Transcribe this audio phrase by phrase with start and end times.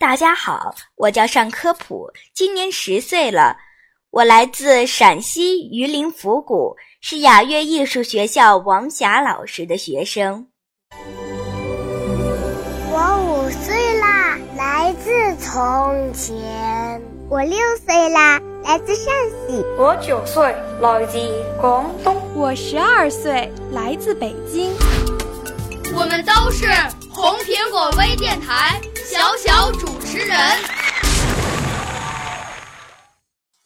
[0.00, 3.56] 大家好，我叫尚科普，今年十岁了，
[4.12, 10.46] 我来自陕西榆林府谷，是雅乐艺术学校王霞老师的学生。
[12.92, 17.02] 我五岁啦，来自从前。
[17.28, 19.12] 我六岁啦，来自陕
[19.48, 19.64] 西。
[19.76, 21.18] 我九岁，来自
[21.60, 22.14] 广东。
[22.36, 24.70] 我十二岁，来自北京。
[25.92, 26.66] 我们都是
[27.10, 29.47] 红苹果微电台小小
[30.18, 30.36] 主持人。《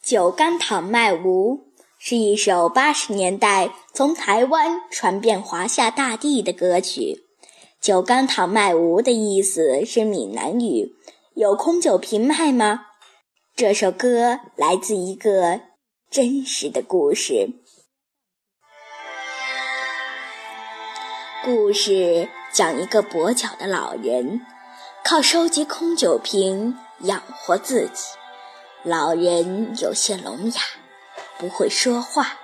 [0.02, 1.56] 酒干倘卖无》
[1.98, 7.24] 是一首八十年代从台湾传遍华夏大地的歌曲。
[7.80, 10.92] “酒干倘卖无”的意思是闽南语，
[11.34, 12.82] 有空酒瓶卖吗？
[13.56, 15.58] 这首歌来自一个
[16.10, 17.48] 真实的故事。
[21.42, 24.42] 故事讲一个跛脚的老人，
[25.04, 28.04] 靠收集空酒瓶养活自己。
[28.84, 30.60] 老人有些聋哑，
[31.38, 32.38] 不会说话，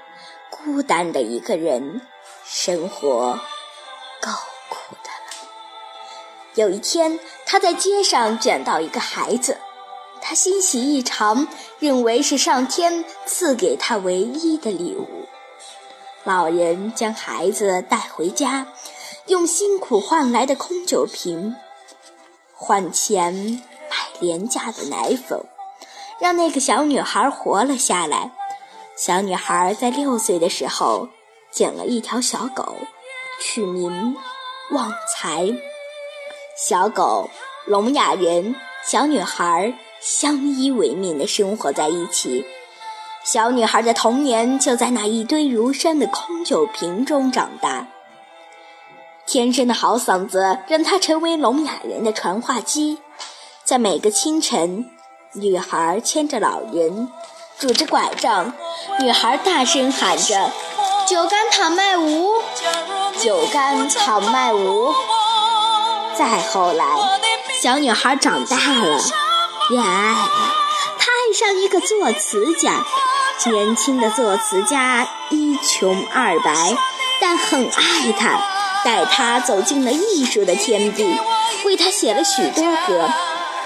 [0.51, 2.01] 孤单的一个人，
[2.45, 3.39] 生活
[4.21, 4.31] 够
[4.69, 5.49] 苦的了。
[6.57, 9.57] 有一天，他在街上捡到一个孩子。
[10.21, 11.47] 他欣喜异常，
[11.79, 15.27] 认为是上天赐给他唯一的礼物。
[16.25, 18.67] 老人将孩子带回家，
[19.27, 21.55] 用辛苦换来的空酒瓶
[22.59, 23.33] 换钱
[23.89, 25.45] 买廉价的奶粉，
[26.21, 28.33] 让那个小女孩活了下来。
[28.97, 31.09] 小女孩在六岁的时候
[31.51, 32.75] 捡了一条小狗，
[33.41, 34.17] 取名
[34.73, 35.55] 旺财。
[36.57, 37.31] 小狗
[37.65, 38.55] 聋哑人，
[38.85, 39.75] 小女孩。
[40.01, 42.47] 相依为命的生活在一起，
[43.25, 47.89] 小女孩的童年就在那一堆如山的空酒瓶中长大。
[49.29, 52.97] 天生的好嗓子让她成为聋哑人的传话机，
[53.63, 54.91] 在每个清晨，
[55.35, 57.13] 女孩牵着老人，
[57.59, 58.55] 拄着拐杖，
[59.01, 60.51] 女孩大声喊着
[61.07, 62.37] ：“酒干倘卖无，
[63.19, 64.95] 酒干倘卖无。”
[66.17, 66.87] 再后来，
[67.63, 68.99] 小女孩长大了。
[69.69, 70.31] 恋爱了，
[70.99, 72.83] 她爱上一个作词家。
[73.45, 76.75] 年轻的作词家一穷二白，
[77.21, 78.41] 但很爱他，
[78.85, 81.19] 带他走进了艺术的天地，
[81.65, 83.09] 为他写了许多歌。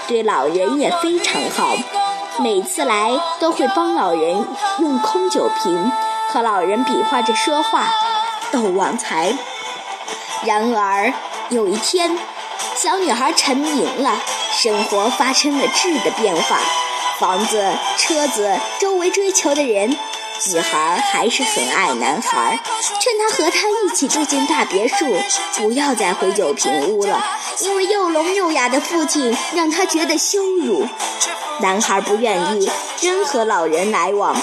[0.07, 1.75] 对老人也非常好，
[2.39, 4.45] 每次来都会帮老人
[4.79, 5.91] 用空酒瓶
[6.29, 7.87] 和老人比划着说话，
[8.51, 9.33] 逗旺财。
[10.45, 11.13] 然而
[11.49, 12.17] 有一天，
[12.75, 14.17] 小女孩成名了。
[14.55, 16.59] 生活发生了质的变化，
[17.17, 19.97] 房子、车子，周围追求的人，
[20.51, 22.59] 女孩还是很爱男孩，
[22.99, 25.15] 劝他和他一起住进大别墅，
[25.57, 27.23] 不要再回酒瓶屋了，
[27.59, 30.85] 因为又聋又哑的父亲让他觉得羞辱。
[31.59, 32.69] 男孩不愿意，
[33.01, 34.35] 仍和老人来往。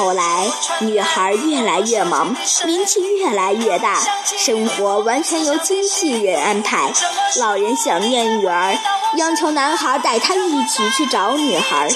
[0.00, 2.34] 后来，女孩越来越忙，
[2.64, 4.00] 名气越来越大，
[4.38, 6.90] 生活完全由经纪人安排。
[7.36, 8.74] 老人想念女儿。
[9.16, 11.86] 央求男孩带他一起去找女孩，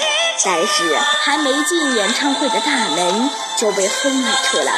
[0.43, 3.27] 但是还没进演唱会的大门
[3.57, 4.73] 就被轰了出来。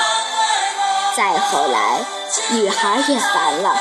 [1.13, 1.99] 再后来，
[2.51, 3.75] 女孩也烦了，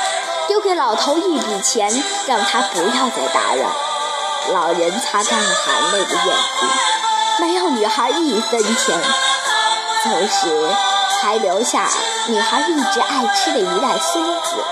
[0.49, 3.71] 丢给老头一笔钱，让他不要再打扰。
[4.51, 6.69] 老人擦干了含泪的眼睛，
[7.39, 8.99] 没有女孩一分钱。
[10.07, 10.47] 同时
[11.21, 11.89] 还留下
[12.29, 14.63] 女孩一直爱吃的一袋松子。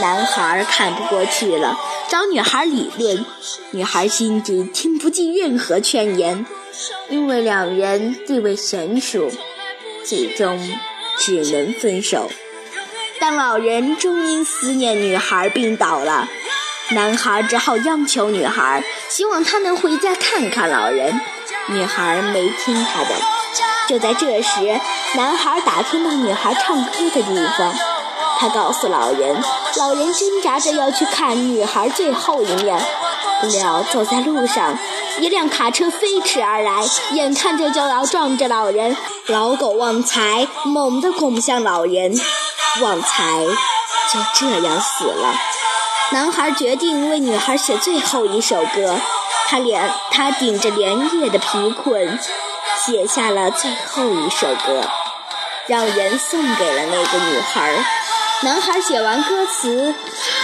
[0.00, 1.76] 男孩看不过去了。
[2.08, 3.24] 找女孩理论，
[3.72, 6.46] 女孩心底听不进任何劝言，
[7.08, 9.32] 因为两人地位悬殊，
[10.04, 10.60] 最终
[11.18, 12.30] 只能分手。
[13.18, 16.28] 但老人终因思念女孩病倒了，
[16.90, 21.20] 男孩只好央求女孩，希望她能回家看看老人。
[21.68, 23.14] 女孩没听他的，
[23.88, 24.80] 就在这时，
[25.14, 27.74] 男孩打听到女孩唱歌的地方，
[28.38, 29.42] 他告诉老人。
[29.76, 32.80] 老人挣扎着要去看女孩最后一面，
[33.40, 34.78] 不料走在路上，
[35.18, 38.96] 一辆卡车飞驰而来，眼看着就要撞着老人。
[39.26, 42.14] 老狗旺财猛地拱向老人，
[42.80, 43.44] 旺财
[44.12, 45.34] 就这样死了。
[46.12, 48.96] 男孩决定为女孩写最后一首歌，
[49.48, 52.18] 他连他顶着连夜的疲困，
[52.86, 54.82] 写下了最后一首歌，
[55.66, 57.82] 让人送给了那个女孩。
[58.42, 59.94] 男孩写完歌词，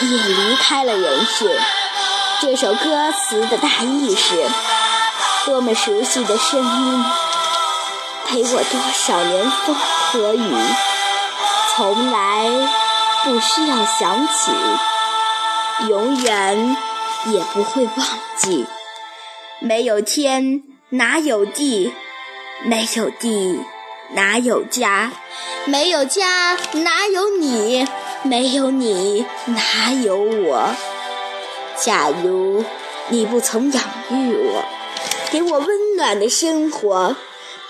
[0.01, 1.61] 也离开了人世。
[2.41, 4.49] 这首歌词的大意是：
[5.45, 7.05] 多么熟悉的声音，
[8.27, 10.55] 陪我多少年风和雨，
[11.75, 12.49] 从来
[13.25, 14.51] 不需要想起，
[15.91, 16.75] 永远
[17.27, 18.07] 也不会忘
[18.39, 18.65] 记。
[19.59, 21.93] 没有天，哪有地？
[22.65, 23.61] 没有地。
[24.13, 25.13] 哪有家？
[25.67, 27.87] 没有家，哪有你？
[28.25, 30.75] 没有你，哪有我？
[31.79, 32.65] 假如
[33.09, 34.65] 你不曾养育我，
[35.31, 37.15] 给我温暖的生活；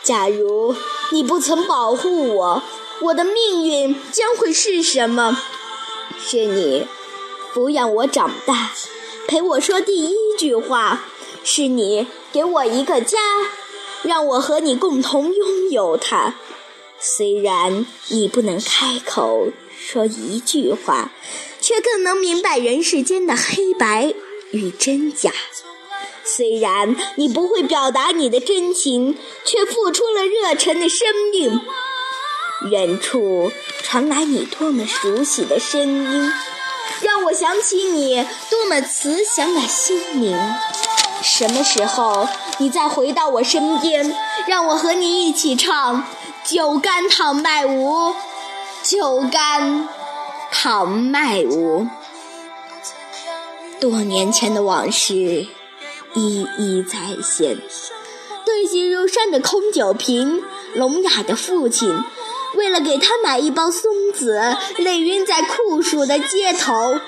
[0.02, 0.74] 假如
[1.12, 2.62] 你不曾保护我，
[3.02, 5.36] 我的命运将会是什么？
[6.18, 6.86] 是你
[7.52, 8.70] 抚养我长大，
[9.28, 11.00] 陪我说第一句话；
[11.44, 13.18] 是你给我一个家。
[14.02, 16.34] 让我和你共同拥有它，
[16.98, 19.48] 虽然你不能开口
[19.78, 21.12] 说一句话，
[21.60, 24.14] 却更能明白人世间的黑白
[24.52, 25.30] 与真假。
[26.24, 31.60] 虽然你不会表达你的真情，却付出了热忱的生命。
[32.70, 33.50] 远处
[33.82, 36.32] 传来你多么熟悉的声音，
[37.02, 40.36] 让我想起你多么慈祥的心灵。
[41.22, 42.28] 什么时候
[42.58, 45.96] 你再回到我身边，让我和你一起唱
[46.44, 48.10] 《酒干倘卖无》，
[48.82, 49.88] 酒干
[50.50, 51.86] 倘卖无。
[53.78, 55.14] 多年前的往事
[56.14, 57.58] 一一再现，
[58.44, 60.42] 堆积如山的空酒瓶，
[60.74, 62.02] 聋哑的父亲
[62.56, 66.98] 为了给他买一包松子，累晕在酷暑的街头，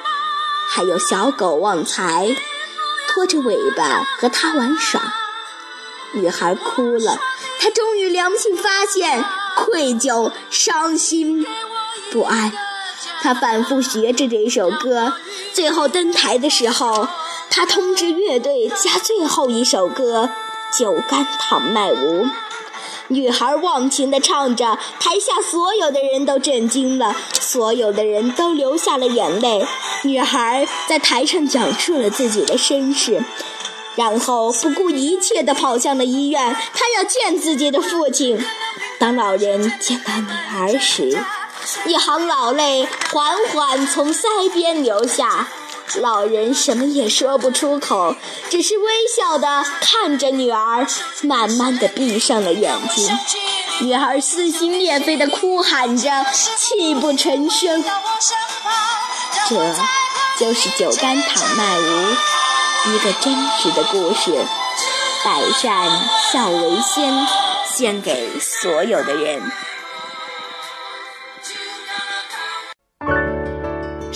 [0.68, 2.34] 还有小狗旺财。
[3.12, 5.02] 拖着尾巴和他玩耍，
[6.12, 7.18] 女孩哭了。
[7.60, 9.22] 她终于良心发现，
[9.54, 11.46] 愧疚、伤心、
[12.10, 12.50] 不安。
[13.20, 15.12] 她反复学着这首歌，
[15.52, 17.06] 最后登台的时候，
[17.50, 20.30] 她通知乐队加最后一首歌
[20.78, 22.24] 《酒干倘卖无》。
[23.12, 29.66] 女孩忘情地唱着，台下所有的人都震惊了，所有的人都流下了眼泪。
[30.04, 33.22] 女孩在台上讲述了自己的身世，
[33.94, 38.42] 然后不顾一切地跑向了医院，她要见自己的父亲。
[38.98, 41.18] 当老人见到女儿时，
[41.86, 45.48] 一行老泪缓缓从腮边流下。
[46.00, 48.16] 老人什么也说不出口，
[48.50, 50.86] 只是微笑的看着女儿，
[51.22, 53.18] 慢慢的闭上了眼睛。
[53.80, 56.10] 女孩撕心裂肺的哭喊着，
[56.56, 57.84] 泣不成声。
[59.48, 59.74] 这
[60.38, 64.44] 就是酒干倘卖无，一个真实的故事。
[65.24, 67.26] 百善孝为先，
[67.76, 69.42] 献给所有的人。